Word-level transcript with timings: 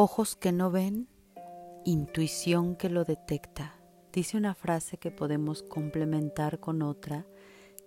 Ojos 0.00 0.36
que 0.36 0.52
no 0.52 0.70
ven, 0.70 1.08
intuición 1.84 2.76
que 2.76 2.88
lo 2.88 3.02
detecta. 3.02 3.74
Dice 4.12 4.36
una 4.36 4.54
frase 4.54 4.96
que 4.96 5.10
podemos 5.10 5.64
complementar 5.64 6.60
con 6.60 6.82
otra 6.82 7.26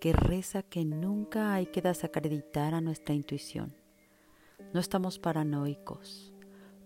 que 0.02 0.12
reza 0.12 0.62
que 0.62 0.84
nunca 0.84 1.54
hay 1.54 1.68
que 1.68 1.82
desacreditar 1.82 2.74
a 2.74 2.82
nuestra 2.82 3.16
intuición. 3.16 3.74
No 4.74 4.82
estamos 4.82 5.20
paranoicos. 5.20 6.34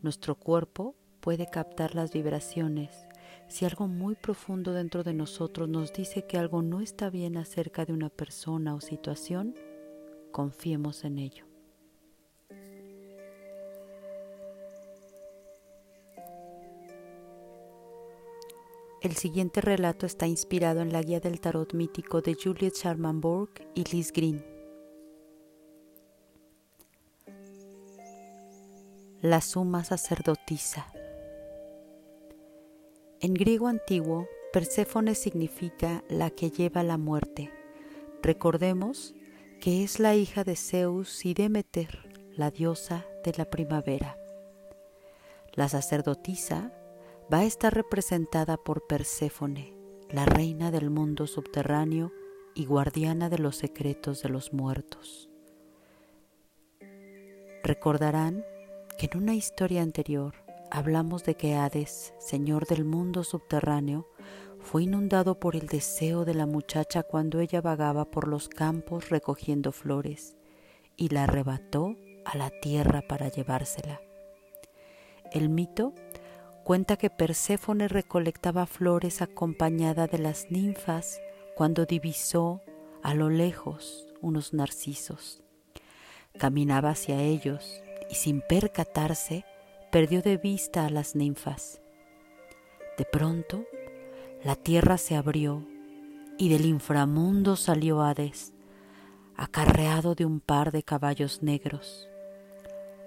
Nuestro 0.04 0.36
cuerpo 0.36 0.94
puede 1.22 1.50
captar 1.50 1.96
las 1.96 2.14
vibraciones. 2.14 3.08
Si 3.48 3.66
algo 3.66 3.88
muy 3.88 4.14
profundo 4.14 4.74
dentro 4.74 5.04
de 5.04 5.16
nosotros 5.16 5.68
nos 5.68 5.92
dice 5.92 6.28
que 6.28 6.38
algo 6.38 6.62
no 6.62 6.82
está 6.82 7.10
bien 7.10 7.38
acerca 7.38 7.84
de 7.84 7.94
una 7.94 8.10
persona 8.10 8.76
o 8.76 8.80
situación, 8.80 9.56
confiemos 10.32 11.04
en 11.04 11.18
ello. 11.18 11.55
El 19.06 19.16
siguiente 19.16 19.62
relato 19.62 20.08
está 20.08 20.26
inspirado 20.26 20.82
en 20.82 20.92
la 20.92 21.04
guía 21.04 21.20
del 21.20 21.40
tarot 21.40 21.76
mítico 21.76 22.22
de 22.22 22.34
Juliet 22.34 22.74
Charmanborg 22.74 23.52
y 23.76 23.84
Liz 23.84 24.12
Green. 24.12 24.44
La 29.22 29.42
suma 29.42 29.84
sacerdotisa. 29.84 30.92
En 33.22 33.36
griego 33.36 33.68
antiguo, 33.68 34.28
Perséfone 34.52 35.14
significa 35.14 36.04
la 36.10 36.32
que 36.32 36.50
lleva 36.50 36.82
la 36.82 36.98
muerte. 36.98 37.52
Recordemos 38.24 39.14
que 39.62 39.84
es 39.84 40.00
la 40.00 40.16
hija 40.16 40.44
de 40.44 40.56
Zeus 40.56 41.26
y 41.26 41.36
Demeter, 41.36 42.10
la 42.36 42.50
diosa 42.50 43.06
de 43.24 43.34
la 43.38 43.46
primavera. 43.46 44.18
La 45.54 45.70
sacerdotisa 45.70 46.72
va 47.32 47.40
a 47.40 47.46
estar 47.46 47.74
representada 47.74 48.58
por 48.58 48.86
Perséfone, 48.86 49.74
la 50.10 50.26
reina 50.26 50.70
del 50.70 50.90
mundo 50.90 51.26
subterráneo 51.26 52.12
y 52.54 52.66
guardiana 52.66 53.30
de 53.30 53.40
los 53.40 53.56
secretos 53.58 54.22
de 54.22 54.30
los 54.30 54.54
muertos. 54.54 55.30
Recordarán 57.64 58.46
que 59.00 59.10
en 59.12 59.18
una 59.18 59.34
historia 59.34 59.82
anterior 59.82 60.36
hablamos 60.70 61.24
de 61.24 61.36
que 61.36 61.56
Hades, 61.56 62.14
señor 62.20 62.68
del 62.68 62.86
mundo 62.86 63.24
subterráneo, 63.24 64.08
fue 64.60 64.84
inundado 64.84 65.40
por 65.40 65.56
el 65.56 65.68
deseo 65.68 66.26
de 66.26 66.36
la 66.36 66.46
muchacha 66.46 67.04
cuando 67.04 67.40
ella 67.40 67.62
vagaba 67.62 68.06
por 68.06 68.28
los 68.28 68.50
campos 68.50 69.10
recogiendo 69.10 69.72
flores 69.72 70.36
y 70.96 71.10
la 71.10 71.24
arrebató 71.24 71.96
a 72.24 72.38
la 72.38 72.52
tierra 72.62 73.02
para 73.08 73.30
llevársela. 73.30 74.00
El 75.32 75.50
mito 75.50 75.94
cuenta 76.66 76.98
que 76.98 77.12
Perséfone 77.12 77.88
recolectaba 77.88 78.66
flores 78.66 79.22
acompañada 79.22 80.08
de 80.08 80.18
las 80.18 80.50
ninfas 80.50 81.22
cuando 81.56 81.86
divisó 81.86 82.64
a 83.04 83.14
lo 83.14 83.30
lejos 83.30 84.08
unos 84.20 84.52
narcisos. 84.52 85.44
Caminaba 86.40 86.90
hacia 86.90 87.22
ellos 87.22 87.84
y 88.10 88.16
sin 88.16 88.42
percatarse 88.42 89.46
perdió 89.92 90.24
de 90.24 90.38
vista 90.38 90.88
a 90.88 90.90
las 90.90 91.16
ninfas. 91.16 91.82
De 92.98 93.06
pronto, 93.06 93.64
la 94.44 94.56
tierra 94.56 94.98
se 94.98 95.16
abrió 95.16 95.68
y 96.40 96.50
del 96.50 96.66
inframundo 96.66 97.58
salió 97.58 98.02
Hades, 98.02 98.54
acarreado 99.38 100.16
de 100.16 100.26
un 100.26 100.40
par 100.40 100.72
de 100.72 100.82
caballos 100.82 101.44
negros. 101.44 102.10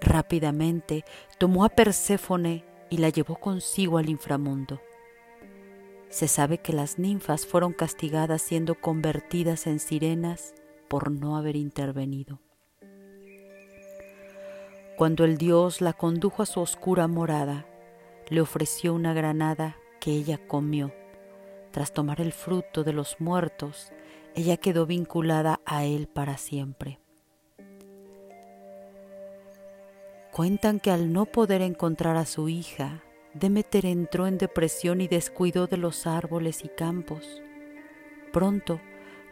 Rápidamente 0.01 1.05
tomó 1.39 1.65
a 1.65 1.71
Perséfone 1.71 2.68
y 2.91 2.99
la 2.99 3.09
llevó 3.09 3.37
consigo 3.37 3.99
al 3.99 4.09
inframundo. 4.09 4.81
Se 6.09 6.27
sabe 6.27 6.59
que 6.59 6.73
las 6.73 6.99
ninfas 6.99 7.47
fueron 7.47 7.73
castigadas 7.73 8.41
siendo 8.43 8.75
convertidas 8.75 9.67
en 9.67 9.79
sirenas 9.79 10.55
por 10.89 11.11
no 11.11 11.37
haber 11.37 11.57
intervenido. 11.57 12.41
Cuando 14.97 15.25
el 15.25 15.37
dios 15.37 15.81
la 15.81 15.93
condujo 15.93 16.43
a 16.43 16.47
su 16.47 16.61
oscura 16.61 17.07
morada, 17.07 17.67
le 18.31 18.41
ofreció 18.41 18.95
una 18.95 19.13
granada 19.13 19.77
que 20.01 20.13
ella 20.13 20.39
comió. 20.49 20.93
Tras 21.71 21.93
tomar 21.93 22.21
el 22.21 22.33
fruto 22.33 22.83
de 22.85 22.93
los 22.93 23.21
muertos, 23.21 23.93
ella 24.35 24.57
quedó 24.57 24.87
vinculada 24.87 25.61
a 25.65 25.85
él 25.85 26.09
para 26.09 26.37
siempre. 26.37 26.99
Cuentan 30.39 30.79
que 30.79 30.93
al 30.93 31.13
no 31.13 31.25
poder 31.27 31.63
encontrar 31.63 32.17
a 32.17 32.25
su 32.25 32.49
hija, 32.49 33.03
Demeter 33.35 33.85
entró 33.87 34.29
en 34.29 34.39
depresión 34.39 35.01
y 35.01 35.09
descuidó 35.09 35.67
de 35.67 35.79
los 35.79 36.07
árboles 36.07 36.65
y 36.65 36.69
campos. 36.69 37.43
Pronto, 38.33 38.81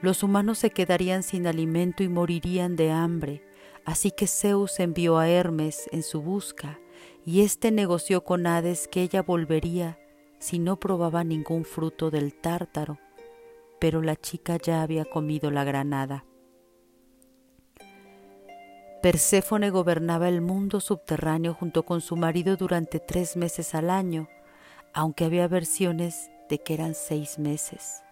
los 0.03 0.25
humanos 0.25 0.59
se 0.59 0.71
quedarían 0.71 1.23
sin 1.23 1.47
alimento 1.47 2.03
y 2.03 2.09
morirían 2.09 2.75
de 2.75 2.91
hambre, 2.91 3.45
así 3.85 4.11
que 4.11 4.27
Zeus 4.27 4.81
envió 4.81 5.17
a 5.17 5.29
Hermes 5.29 5.89
en 5.93 6.03
su 6.03 6.23
busca, 6.23 6.81
y 7.25 7.43
éste 7.43 7.71
negoció 7.71 8.25
con 8.25 8.45
Hades 8.45 8.89
que 8.89 9.03
ella 9.03 9.23
volvería 9.23 10.01
si 10.41 10.59
no 10.59 10.81
probaba 10.81 11.23
ningún 11.23 11.65
fruto 11.65 12.11
del 12.11 12.35
tártaro, 12.35 12.99
pero 13.79 14.03
la 14.03 14.17
chica 14.17 14.57
ya 14.57 14.83
había 14.83 15.05
comido 15.05 15.53
la 15.53 15.63
granada. 15.63 16.25
Perséfone 19.07 19.71
gobernaba 19.71 20.29
el 20.29 20.41
mundo 20.41 20.81
subterráneo 20.81 21.55
junto 21.55 21.85
con 21.85 22.01
su 22.01 22.17
marido 22.17 22.57
durante 22.57 22.99
tres 22.99 23.37
meses 23.37 23.77
al 23.77 23.89
año, 23.89 24.29
aunque 24.93 25.25
había 25.25 25.47
versiones 25.47 26.29
de 26.49 26.59
que 26.59 26.75
eran 26.75 26.97
seis 26.97 27.39
meses. 27.39 28.03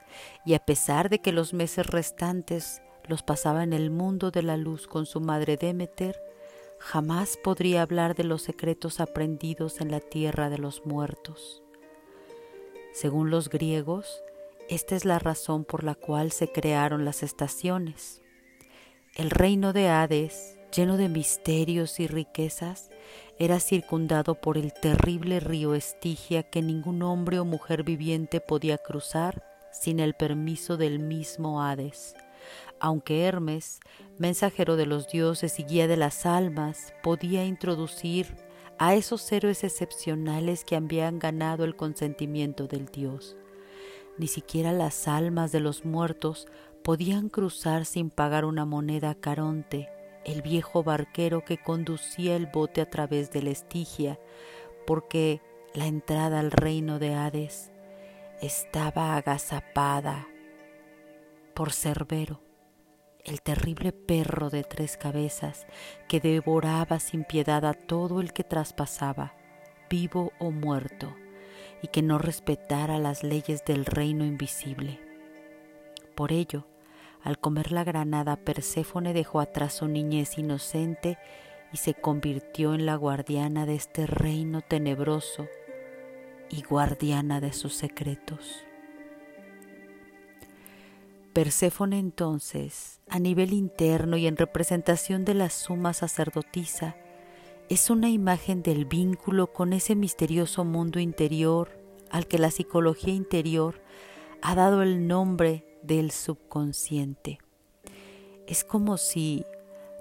Y 0.45 0.55
a 0.55 0.61
pesar 0.61 1.11
de 1.11 1.19
que 1.19 1.33
los 1.33 1.53
meses 1.53 1.89
restantes 1.89 2.81
los 3.09 3.25
pasaba 3.25 3.65
en 3.65 3.73
el 3.73 3.91
mundo 3.91 4.31
de 4.31 4.45
la 4.45 4.57
luz 4.57 4.87
con 4.87 5.05
su 5.05 5.21
madre 5.21 5.57
Demeter, 5.57 6.17
jamás 6.79 7.39
podría 7.43 7.83
hablar 7.83 8.15
de 8.15 8.23
los 8.23 8.43
secretos 8.43 9.01
aprendidos 9.01 9.81
en 9.81 9.91
la 9.91 9.99
tierra 9.99 10.49
de 10.49 10.59
los 10.59 10.87
muertos. 10.87 11.65
Según 12.93 13.31
los 13.31 13.49
griegos, 13.49 14.23
esta 14.69 14.95
es 14.95 15.05
la 15.05 15.19
razón 15.19 15.65
por 15.65 15.83
la 15.83 15.97
cual 15.97 16.31
se 16.31 16.53
crearon 16.53 17.05
las 17.05 17.25
estaciones. 17.25 18.23
El 19.17 19.31
reino 19.31 19.73
de 19.73 19.89
Hades, 19.89 20.57
lleno 20.75 20.97
de 20.97 21.09
misterios 21.09 22.01
y 22.01 22.07
riquezas, 22.07 22.91
era 23.39 23.61
circundado 23.61 24.35
por 24.35 24.59
el 24.59 24.73
terrible 24.73 25.41
río 25.41 25.75
Estigia 25.75 26.43
que 26.43 26.63
ningún 26.63 27.03
hombre 27.03 27.39
o 27.39 27.45
mujer 27.45 27.83
viviente 27.85 28.41
podía 28.41 28.79
cruzar 28.79 29.43
sin 29.73 30.01
el 30.01 30.15
permiso 30.15 30.77
del 30.77 30.99
mismo 30.99 31.63
Hades. 31.63 32.15
Aunque 32.81 33.25
Hermes, 33.25 33.81
mensajero 34.19 34.77
de 34.77 34.87
los 34.87 35.09
dioses 35.09 35.59
y 35.59 35.65
guía 35.65 35.87
de 35.89 35.97
las 35.97 36.27
almas, 36.27 36.93
podía 37.03 37.45
introducir 37.45 38.35
a 38.79 38.95
esos 38.95 39.31
héroes 39.31 39.65
excepcionales 39.65 40.65
que 40.65 40.77
habían 40.77 41.19
ganado 41.19 41.65
el 41.65 41.77
consentimiento 41.77 42.67
del 42.67 42.87
dios. 42.87 43.37
Ni 44.19 44.27
siquiera 44.27 44.73
las 44.73 45.09
almas 45.09 45.53
de 45.53 45.61
los 45.61 45.85
muertos 45.85 46.47
podían 46.83 47.29
cruzar 47.29 47.85
sin 47.87 48.11
pagar 48.11 48.45
una 48.45 48.65
moneda 48.65 49.11
a 49.11 49.15
Caronte, 49.15 49.89
el 50.25 50.43
viejo 50.43 50.83
barquero 50.83 51.45
que 51.45 51.59
conducía 51.59 52.37
el 52.37 52.47
bote 52.47 52.81
a 52.81 52.91
través 52.91 53.31
de 53.31 53.43
la 53.43 53.51
Estigia, 53.51 54.19
porque 54.87 55.41
la 55.75 55.87
entrada 55.87 56.41
al 56.41 56.51
reino 56.51 56.99
de 56.99 57.15
Hades 57.15 57.73
estaba 58.41 59.17
agazapada 59.17 60.29
por 61.55 61.73
Cerbero, 61.73 62.41
el 63.25 63.41
terrible 63.41 63.93
perro 63.93 64.51
de 64.51 64.65
tres 64.65 64.97
cabezas 64.97 65.67
que 66.09 66.21
devoraba 66.21 66.99
sin 66.99 67.25
piedad 67.25 67.65
a 67.65 67.75
todo 67.75 68.21
el 68.21 68.33
que 68.33 68.45
traspasaba, 68.45 69.35
vivo 69.89 70.33
o 70.39 70.51
muerto, 70.51 71.15
y 71.83 71.89
que 71.89 72.03
no 72.03 72.19
respetara 72.19 72.99
las 72.99 73.23
leyes 73.23 73.65
del 73.65 73.85
reino 73.87 74.25
invisible. 74.25 75.01
Por 76.15 76.33
ello, 76.33 76.67
al 77.25 77.39
comer 77.39 77.73
la 77.73 77.85
granada, 77.85 78.37
Perséfone 78.37 79.15
dejó 79.15 79.41
atrás 79.41 79.73
su 79.73 79.89
niñez 79.89 80.37
inocente 80.37 81.19
y 81.73 81.79
se 81.79 81.95
convirtió 81.95 82.75
en 82.75 82.85
la 82.85 82.97
guardiana 82.97 83.65
de 83.65 83.75
este 83.75 84.07
reino 84.07 84.61
tenebroso 84.61 85.49
y 86.51 86.63
guardiana 86.63 87.41
de 87.41 87.55
sus 87.55 87.75
secretos. 87.75 88.65
Perséfone 91.33 91.99
entonces, 91.99 93.01
a 93.09 93.19
nivel 93.19 93.55
interno 93.55 94.19
y 94.19 94.27
en 94.27 94.37
representación 94.37 95.25
de 95.25 95.33
la 95.33 95.49
suma 95.49 95.95
sacerdotisa, 95.95 96.95
es 97.71 97.89
una 97.89 98.11
imagen 98.11 98.63
del 98.63 98.85
vínculo 98.85 99.51
con 99.51 99.73
ese 99.73 99.95
misterioso 99.95 100.65
mundo 100.65 101.01
interior 101.01 101.81
al 102.11 102.27
que 102.27 102.39
la 102.39 102.51
psicología 102.51 103.15
interior 103.15 103.81
ha 104.43 104.55
dado 104.55 104.83
el 104.83 105.09
nombre 105.09 105.65
del 105.87 106.11
subconsciente. 106.11 107.39
Es 108.47 108.65
como 108.65 108.97
si 108.97 109.45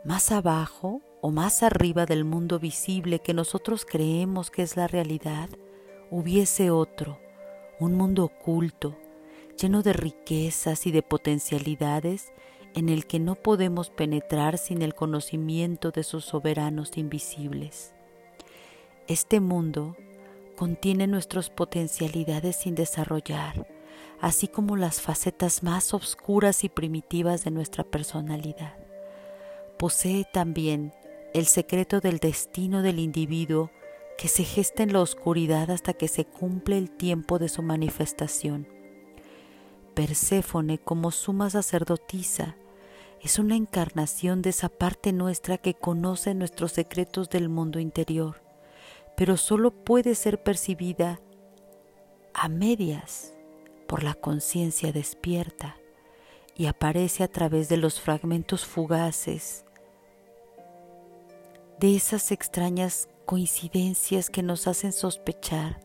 más 0.04 0.32
abajo 0.32 1.02
o 1.22 1.32
más 1.32 1.64
arriba 1.64 2.06
del 2.06 2.26
mundo 2.26 2.60
visible 2.60 3.20
que 3.20 3.34
nosotros 3.34 3.86
creemos 3.86 4.52
que 4.52 4.64
es 4.64 4.76
la 4.76 4.88
realidad, 4.88 5.50
hubiese 6.12 6.70
otro, 6.72 7.20
un 7.80 7.96
mundo 7.96 8.26
oculto, 8.26 8.98
lleno 9.60 9.82
de 9.82 9.94
riquezas 9.94 10.86
y 10.86 10.92
de 10.92 11.02
potencialidades 11.02 12.34
en 12.76 12.90
el 12.90 13.06
que 13.06 13.20
no 13.20 13.36
podemos 13.36 13.90
penetrar 13.90 14.58
sin 14.58 14.82
el 14.82 14.96
conocimiento 14.96 15.92
de 15.92 16.04
sus 16.04 16.26
soberanos 16.26 16.98
invisibles. 16.98 17.94
Este 19.08 19.40
mundo 19.40 19.96
contiene 20.58 21.08
nuestras 21.08 21.50
potencialidades 21.50 22.56
sin 22.56 22.76
desarrollar, 22.76 23.68
así 24.24 24.48
como 24.48 24.78
las 24.78 25.02
facetas 25.02 25.64
más 25.64 25.94
oscuras 25.94 26.64
y 26.64 26.70
primitivas 26.70 27.44
de 27.44 27.52
nuestra 27.52 27.84
personalidad. 27.84 28.78
Posee 29.78 30.24
también 30.24 30.94
el 31.34 31.46
secreto 31.46 32.00
del 32.00 32.20
destino 32.20 32.82
del 32.84 33.00
individuo 33.00 33.70
que 34.18 34.30
se 34.30 34.46
gesta 34.46 34.82
en 34.82 34.94
la 34.94 35.02
oscuridad 35.02 35.70
hasta 35.72 35.92
que 35.92 36.08
se 36.08 36.24
cumple 36.24 36.78
el 36.78 36.90
tiempo 36.90 37.38
de 37.38 37.50
su 37.50 37.64
manifestación. 37.64 38.66
Perséfone 39.94 40.78
como 40.78 41.12
suma 41.12 41.50
sacerdotisa 41.50 42.56
es 43.22 43.40
una 43.40 43.58
encarnación 43.58 44.42
de 44.42 44.52
esa 44.52 44.70
parte 44.70 45.12
nuestra 45.12 45.58
que 45.58 45.74
conoce 45.74 46.34
nuestros 46.34 46.72
secretos 46.72 47.30
del 47.30 47.50
mundo 47.50 47.78
interior, 47.78 48.42
pero 49.18 49.36
solo 49.36 49.72
puede 49.72 50.16
ser 50.16 50.42
percibida 50.42 51.20
a 52.34 52.48
medias 52.48 53.33
por 53.94 54.02
la 54.02 54.16
conciencia 54.16 54.92
despierta 54.92 55.78
y 56.56 56.66
aparece 56.66 57.22
a 57.22 57.28
través 57.28 57.70
de 57.70 57.78
los 57.78 58.02
fragmentos 58.02 58.66
fugaces 58.66 59.66
de 61.80 61.96
esas 61.96 62.32
extrañas 62.32 63.08
coincidencias 63.28 64.32
que 64.32 64.42
nos 64.42 64.66
hacen 64.66 64.94
sospechar 64.94 65.80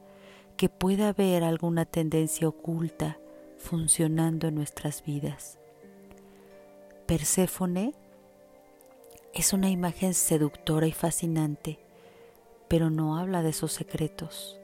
que 0.57 0.71
puede 0.71 1.05
haber 1.05 1.45
alguna 1.45 1.85
tendencia 1.85 2.49
oculta 2.49 3.19
funcionando 3.59 4.49
en 4.49 4.55
nuestras 4.55 5.05
vidas. 5.05 5.59
Perséfone 7.05 7.93
es 9.35 9.53
una 9.53 9.69
imagen 9.69 10.15
seductora 10.15 10.87
y 10.87 10.93
fascinante, 10.93 11.79
pero 12.69 12.89
no 12.89 13.19
habla 13.19 13.43
de 13.43 13.53
sus 13.53 13.73
secretos. 13.73 14.59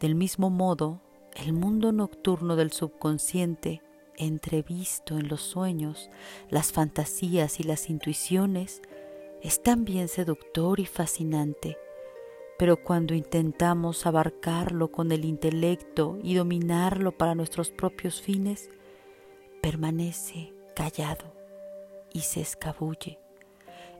Del 0.00 0.14
mismo 0.14 0.48
modo, 0.48 1.02
el 1.36 1.52
mundo 1.52 1.92
nocturno 1.92 2.56
del 2.56 2.72
subconsciente, 2.72 3.82
entrevisto 4.16 5.18
en 5.18 5.28
los 5.28 5.40
sueños, 5.40 6.10
las 6.50 6.72
fantasías 6.72 7.60
y 7.60 7.62
las 7.62 7.88
intuiciones, 7.90 8.82
es 9.42 9.62
también 9.62 10.08
seductor 10.08 10.78
y 10.78 10.86
fascinante, 10.86 11.76
pero 12.58 12.76
cuando 12.76 13.14
intentamos 13.14 14.06
abarcarlo 14.06 14.92
con 14.92 15.10
el 15.10 15.24
intelecto 15.24 16.18
y 16.22 16.34
dominarlo 16.34 17.12
para 17.12 17.34
nuestros 17.34 17.70
propios 17.70 18.20
fines, 18.20 18.70
permanece 19.60 20.52
callado 20.76 21.34
y 22.12 22.20
se 22.20 22.40
escabulle. 22.40 23.21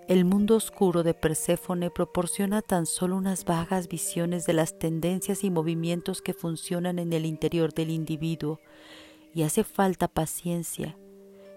El 0.09 0.25
mundo 0.25 0.57
oscuro 0.57 1.05
de 1.05 1.15
Perséfone 1.15 1.91
proporciona 1.91 2.61
tan 2.61 2.87
solo 2.87 3.17
unas 3.17 3.45
vagas 3.45 3.87
visiones 3.87 4.45
de 4.47 4.53
las 4.53 4.77
tendencias 4.79 5.45
y 5.45 5.51
movimientos 5.51 6.23
que 6.23 6.35
funcionan 6.35 6.99
en 6.99 7.13
el 7.13 7.25
interior 7.25 7.73
del 7.73 7.91
individuo, 7.91 8.59
y 9.35 9.45
hace 9.45 9.65
falta 9.65 10.09
paciencia 10.09 10.99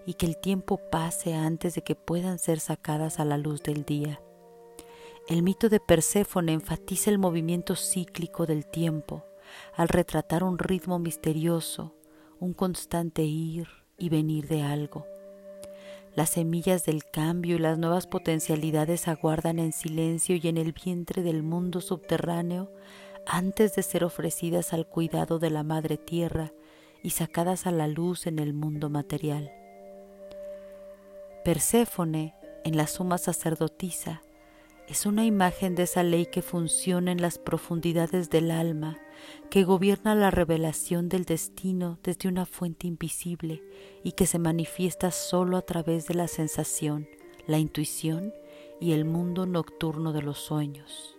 y 0.06 0.14
que 0.14 0.26
el 0.26 0.38
tiempo 0.38 0.80
pase 0.90 1.34
antes 1.34 1.74
de 1.74 1.82
que 1.82 1.96
puedan 1.96 2.38
ser 2.38 2.60
sacadas 2.60 3.18
a 3.18 3.24
la 3.24 3.36
luz 3.36 3.62
del 3.62 3.84
día. 3.84 4.22
El 5.28 5.42
mito 5.42 5.68
de 5.68 5.80
Perséfone 5.80 6.52
enfatiza 6.52 7.10
el 7.10 7.18
movimiento 7.18 7.74
cíclico 7.74 8.46
del 8.46 8.64
tiempo 8.64 9.24
al 9.74 9.88
retratar 9.88 10.44
un 10.44 10.58
ritmo 10.58 11.00
misterioso, 11.00 11.96
un 12.38 12.54
constante 12.54 13.22
ir 13.22 13.66
y 13.98 14.08
venir 14.08 14.46
de 14.46 14.62
algo. 14.62 15.04
Las 16.16 16.30
semillas 16.30 16.86
del 16.86 17.04
cambio 17.04 17.56
y 17.56 17.58
las 17.58 17.76
nuevas 17.76 18.06
potencialidades 18.06 19.06
aguardan 19.06 19.58
en 19.58 19.72
silencio 19.72 20.36
y 20.36 20.48
en 20.48 20.56
el 20.56 20.72
vientre 20.72 21.22
del 21.22 21.42
mundo 21.42 21.82
subterráneo 21.82 22.72
antes 23.26 23.74
de 23.74 23.82
ser 23.82 24.02
ofrecidas 24.02 24.72
al 24.72 24.86
cuidado 24.86 25.38
de 25.38 25.50
la 25.50 25.62
Madre 25.62 25.98
Tierra 25.98 26.54
y 27.02 27.10
sacadas 27.10 27.66
a 27.66 27.70
la 27.70 27.86
luz 27.86 28.26
en 28.26 28.38
el 28.38 28.54
mundo 28.54 28.88
material. 28.88 29.52
Perséfone, 31.44 32.34
en 32.64 32.78
la 32.78 32.86
suma 32.86 33.18
sacerdotisa, 33.18 34.22
es 34.88 35.04
una 35.04 35.24
imagen 35.24 35.74
de 35.74 35.84
esa 35.84 36.02
ley 36.02 36.26
que 36.26 36.42
funciona 36.42 37.10
en 37.10 37.20
las 37.20 37.38
profundidades 37.38 38.30
del 38.30 38.50
alma, 38.50 38.98
que 39.50 39.64
gobierna 39.64 40.14
la 40.14 40.30
revelación 40.30 41.08
del 41.08 41.24
destino 41.24 41.98
desde 42.02 42.28
una 42.28 42.46
fuente 42.46 42.86
invisible 42.86 43.62
y 44.04 44.12
que 44.12 44.26
se 44.26 44.38
manifiesta 44.38 45.10
solo 45.10 45.56
a 45.56 45.62
través 45.62 46.06
de 46.06 46.14
la 46.14 46.28
sensación, 46.28 47.08
la 47.46 47.58
intuición 47.58 48.32
y 48.80 48.92
el 48.92 49.04
mundo 49.04 49.46
nocturno 49.46 50.12
de 50.12 50.22
los 50.22 50.38
sueños. 50.38 51.16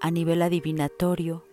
A 0.00 0.10
nivel 0.10 0.42
adivinatorio, 0.42 1.44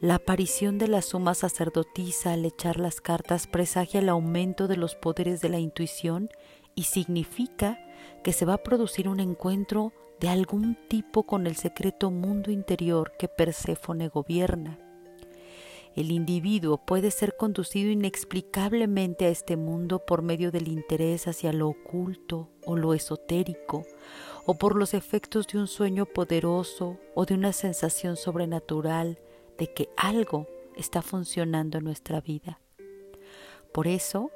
la 0.00 0.16
aparición 0.16 0.78
de 0.78 0.88
la 0.88 1.00
suma 1.00 1.34
sacerdotisa 1.34 2.32
al 2.32 2.44
echar 2.44 2.78
las 2.78 3.00
cartas 3.00 3.46
presagia 3.46 4.00
el 4.00 4.08
aumento 4.08 4.66
de 4.66 4.76
los 4.76 4.96
poderes 4.96 5.40
de 5.40 5.48
la 5.48 5.60
intuición 5.60 6.28
y 6.74 6.84
significa 6.84 7.78
que 8.22 8.32
se 8.32 8.44
va 8.44 8.54
a 8.54 8.62
producir 8.62 9.08
un 9.08 9.20
encuentro 9.20 9.92
de 10.20 10.28
algún 10.28 10.76
tipo 10.88 11.24
con 11.24 11.46
el 11.46 11.56
secreto 11.56 12.10
mundo 12.10 12.50
interior 12.50 13.12
que 13.18 13.28
Perséfone 13.28 14.08
gobierna. 14.08 14.78
El 15.94 16.10
individuo 16.10 16.78
puede 16.78 17.10
ser 17.10 17.36
conducido 17.36 17.90
inexplicablemente 17.90 19.26
a 19.26 19.28
este 19.28 19.56
mundo 19.56 19.98
por 20.06 20.22
medio 20.22 20.50
del 20.50 20.68
interés 20.68 21.28
hacia 21.28 21.52
lo 21.52 21.68
oculto 21.68 22.48
o 22.64 22.76
lo 22.76 22.94
esotérico, 22.94 23.84
o 24.46 24.54
por 24.54 24.76
los 24.76 24.94
efectos 24.94 25.48
de 25.48 25.58
un 25.58 25.66
sueño 25.66 26.06
poderoso 26.06 26.98
o 27.14 27.26
de 27.26 27.34
una 27.34 27.52
sensación 27.52 28.16
sobrenatural 28.16 29.18
de 29.58 29.72
que 29.74 29.90
algo 29.96 30.46
está 30.76 31.02
funcionando 31.02 31.78
en 31.78 31.84
nuestra 31.84 32.20
vida. 32.22 32.58
Por 33.72 33.86
eso, 33.86 34.30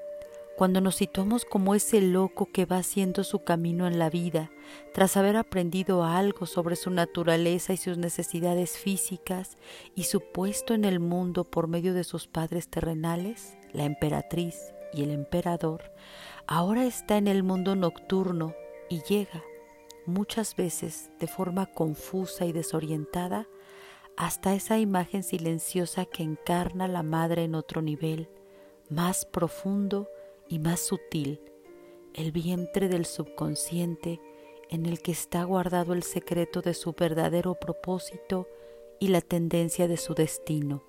cuando 0.56 0.80
nos 0.80 0.96
situamos 0.96 1.44
como 1.44 1.74
ese 1.74 2.00
loco 2.00 2.48
que 2.50 2.64
va 2.64 2.78
haciendo 2.78 3.24
su 3.24 3.44
camino 3.44 3.86
en 3.86 3.98
la 3.98 4.08
vida, 4.08 4.50
tras 4.94 5.18
haber 5.18 5.36
aprendido 5.36 6.02
algo 6.02 6.46
sobre 6.46 6.76
su 6.76 6.90
naturaleza 6.90 7.74
y 7.74 7.76
sus 7.76 7.98
necesidades 7.98 8.78
físicas 8.78 9.58
y 9.94 10.04
su 10.04 10.20
puesto 10.20 10.72
en 10.72 10.86
el 10.86 10.98
mundo 10.98 11.44
por 11.44 11.68
medio 11.68 11.92
de 11.92 12.04
sus 12.04 12.26
padres 12.26 12.68
terrenales, 12.68 13.58
la 13.72 13.84
emperatriz 13.84 14.72
y 14.94 15.02
el 15.02 15.10
emperador, 15.10 15.92
ahora 16.46 16.86
está 16.86 17.18
en 17.18 17.28
el 17.28 17.42
mundo 17.42 17.76
nocturno 17.76 18.54
y 18.88 19.02
llega, 19.02 19.44
muchas 20.06 20.56
veces 20.56 21.10
de 21.20 21.26
forma 21.26 21.66
confusa 21.66 22.46
y 22.46 22.52
desorientada, 22.52 23.46
hasta 24.16 24.54
esa 24.54 24.78
imagen 24.78 25.22
silenciosa 25.22 26.06
que 26.06 26.22
encarna 26.22 26.88
la 26.88 27.02
madre 27.02 27.44
en 27.44 27.54
otro 27.54 27.82
nivel, 27.82 28.30
más 28.88 29.26
profundo 29.26 30.08
y 30.48 30.58
más 30.58 30.80
sutil, 30.80 31.40
el 32.14 32.32
vientre 32.32 32.88
del 32.88 33.04
subconsciente 33.04 34.20
en 34.70 34.86
el 34.86 35.00
que 35.00 35.12
está 35.12 35.44
guardado 35.44 35.92
el 35.92 36.02
secreto 36.02 36.62
de 36.62 36.74
su 36.74 36.92
verdadero 36.92 37.54
propósito 37.54 38.48
y 38.98 39.08
la 39.08 39.20
tendencia 39.20 39.88
de 39.88 39.96
su 39.96 40.14
destino. 40.14 40.82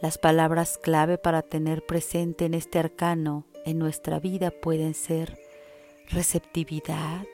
Las 0.00 0.18
palabras 0.18 0.78
clave 0.78 1.16
para 1.16 1.42
tener 1.42 1.84
presente 1.84 2.44
en 2.44 2.54
este 2.54 2.78
arcano 2.78 3.46
en 3.64 3.78
nuestra 3.78 4.20
vida 4.20 4.50
pueden 4.50 4.94
ser 4.94 5.38
receptividad, 6.10 7.26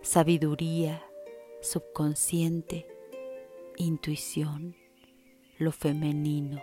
sabiduría, 0.00 1.04
subconsciente, 1.60 2.86
intuición, 3.76 4.76
lo 5.58 5.72
femenino. 5.72 6.62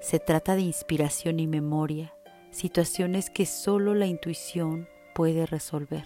Se 0.00 0.18
trata 0.18 0.54
de 0.54 0.62
inspiración 0.62 1.40
y 1.40 1.46
memoria, 1.46 2.14
situaciones 2.50 3.30
que 3.30 3.46
solo 3.46 3.94
la 3.94 4.06
intuición 4.06 4.88
puede 5.14 5.46
resolver. 5.46 6.04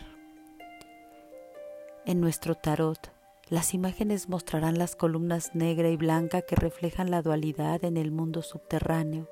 En 2.06 2.20
nuestro 2.20 2.54
tarot, 2.54 3.12
las 3.50 3.75
imágenes 3.75 4.28
mostrarán 4.28 4.78
las 4.78 4.94
columnas 4.94 5.54
negra 5.54 5.88
y 5.88 5.97
blanca 5.97 6.42
que 6.42 6.56
reflejan 6.56 7.11
la 7.11 7.23
dualidad 7.23 7.85
en 7.85 7.97
el 7.97 8.11
mundo 8.11 8.42
subterráneo. 8.42 9.28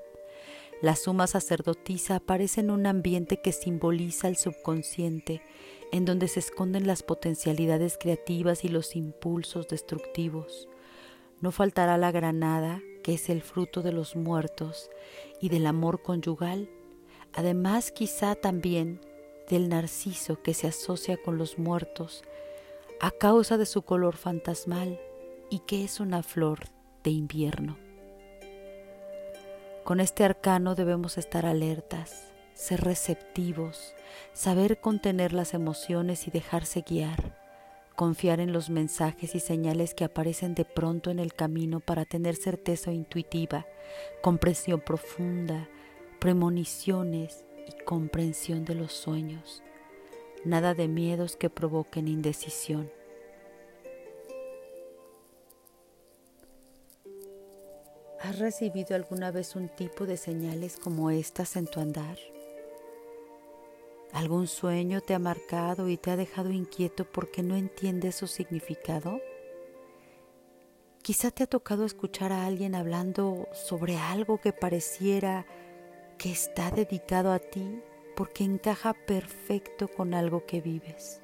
La 0.82 0.94
suma 0.94 1.26
sacerdotisa 1.26 2.16
aparece 2.16 2.60
en 2.60 2.70
un 2.70 2.86
ambiente 2.86 3.40
que 3.40 3.52
simboliza 3.52 4.28
el 4.28 4.36
subconsciente, 4.36 5.40
en 5.92 6.04
donde 6.04 6.28
se 6.28 6.40
esconden 6.40 6.86
las 6.86 7.02
potencialidades 7.02 7.96
creativas 7.98 8.64
y 8.64 8.68
los 8.68 8.94
impulsos 8.94 9.68
destructivos. 9.68 10.68
No 11.40 11.50
faltará 11.50 11.96
la 11.96 12.12
granada 12.12 12.82
que 13.06 13.14
es 13.14 13.28
el 13.28 13.40
fruto 13.40 13.82
de 13.82 13.92
los 13.92 14.16
muertos 14.16 14.90
y 15.40 15.48
del 15.48 15.68
amor 15.68 16.02
conyugal, 16.02 16.68
además 17.34 17.92
quizá 17.92 18.34
también 18.34 19.00
del 19.48 19.68
narciso 19.68 20.42
que 20.42 20.54
se 20.54 20.66
asocia 20.66 21.16
con 21.16 21.38
los 21.38 21.56
muertos 21.56 22.24
a 23.00 23.12
causa 23.12 23.58
de 23.58 23.66
su 23.66 23.82
color 23.82 24.16
fantasmal 24.16 24.98
y 25.50 25.60
que 25.60 25.84
es 25.84 26.00
una 26.00 26.24
flor 26.24 26.64
de 27.04 27.10
invierno. 27.10 27.78
Con 29.84 30.00
este 30.00 30.24
arcano 30.24 30.74
debemos 30.74 31.16
estar 31.16 31.46
alertas, 31.46 32.32
ser 32.54 32.80
receptivos, 32.80 33.94
saber 34.32 34.80
contener 34.80 35.32
las 35.32 35.54
emociones 35.54 36.26
y 36.26 36.32
dejarse 36.32 36.80
guiar, 36.80 37.45
confiar 37.96 38.40
en 38.40 38.52
los 38.52 38.70
mensajes 38.70 39.34
y 39.34 39.40
señales 39.40 39.94
que 39.94 40.04
aparecen 40.04 40.54
de 40.54 40.64
pronto 40.64 41.10
en 41.10 41.18
el 41.18 41.32
camino 41.32 41.80
para 41.80 42.04
tener 42.04 42.36
certeza 42.36 42.92
intuitiva, 42.92 43.66
comprensión 44.22 44.80
profunda, 44.80 45.68
premoniciones 46.20 47.44
y 47.66 47.84
comprensión 47.84 48.64
de 48.64 48.74
los 48.74 48.92
sueños. 48.92 49.62
Nada 50.44 50.74
de 50.74 50.86
miedos 50.86 51.36
que 51.36 51.50
provoquen 51.50 52.06
indecisión. 52.06 52.90
¿Has 58.20 58.38
recibido 58.38 58.94
alguna 58.94 59.30
vez 59.30 59.56
un 59.56 59.68
tipo 59.68 60.04
de 60.04 60.16
señales 60.16 60.76
como 60.76 61.10
estas 61.10 61.56
en 61.56 61.66
tu 61.66 61.80
andar? 61.80 62.18
¿Algún 64.12 64.46
sueño 64.46 65.00
te 65.00 65.14
ha 65.14 65.18
marcado 65.18 65.88
y 65.88 65.96
te 65.96 66.10
ha 66.10 66.16
dejado 66.16 66.50
inquieto 66.50 67.04
porque 67.04 67.42
no 67.42 67.56
entiendes 67.56 68.14
su 68.14 68.26
significado? 68.26 69.20
Quizá 71.02 71.30
te 71.30 71.44
ha 71.44 71.46
tocado 71.46 71.84
escuchar 71.84 72.32
a 72.32 72.46
alguien 72.46 72.74
hablando 72.74 73.48
sobre 73.52 73.96
algo 73.96 74.40
que 74.40 74.52
pareciera 74.52 75.46
que 76.18 76.32
está 76.32 76.70
dedicado 76.70 77.32
a 77.32 77.38
ti 77.38 77.82
porque 78.16 78.44
encaja 78.44 78.94
perfecto 78.94 79.88
con 79.88 80.14
algo 80.14 80.46
que 80.46 80.60
vives. 80.60 81.20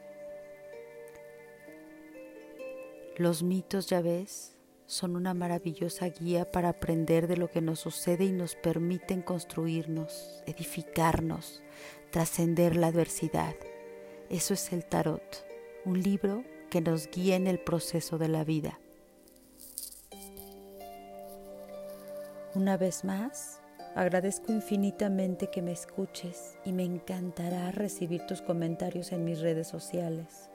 Los 3.17 3.43
mitos, 3.43 3.87
ya 3.89 4.01
ves, 4.03 4.52
son 4.93 5.17
una 5.17 5.33
maravillosa 5.33 6.11
guía 6.11 6.45
para 6.53 6.69
aprender 6.69 7.27
de 7.27 7.39
lo 7.39 7.49
que 7.49 7.63
nos 7.63 7.81
sucede 7.81 8.25
y 8.25 8.33
nos 8.33 8.57
permiten 8.57 9.23
construirnos, 9.23 10.43
edificarnos, 10.45 11.63
trascender 12.11 12.77
la 12.77 12.89
adversidad. 12.89 13.55
Eso 14.29 14.53
es 14.53 14.71
el 14.71 14.85
tarot, 14.85 15.47
un 15.87 16.03
libro 16.03 16.45
que 16.69 16.83
nos 16.83 17.11
guía 17.11 17.37
en 17.37 17.47
el 17.47 17.59
proceso 17.59 18.19
de 18.19 18.29
la 18.29 18.45
vida. 18.45 18.79
Una 22.55 22.77
vez 22.77 23.03
más, 23.03 23.63
agradezco 23.95 24.53
infinitamente 24.53 25.49
que 25.49 25.63
me 25.63 25.73
escuches 25.73 26.59
y 26.67 26.75
me 26.75 26.85
encantará 26.85 27.71
recibir 27.71 28.27
tus 28.27 28.43
comentarios 28.43 29.13
en 29.13 29.25
mis 29.25 29.41
redes 29.41 29.69
sociales. 29.69 30.51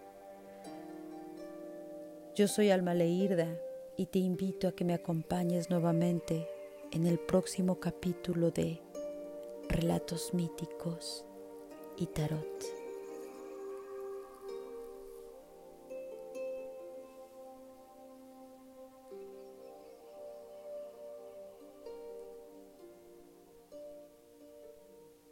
Yo 2.36 2.48
soy 2.48 2.70
Alma 2.70 2.94
Leirda 2.94 3.48
y 3.98 4.06
te 4.06 4.20
invito 4.20 4.68
a 4.68 4.72
que 4.74 4.86
me 4.86 4.94
acompañes 4.94 5.70
nuevamente 5.72 6.48
en 6.92 7.08
el 7.08 7.20
próximo 7.20 7.80
capítulo 7.80 8.52
de 8.52 8.80
Relatos 9.68 10.34
Míticos 10.34 11.26
y 11.98 12.06
Tarot. 12.06 12.77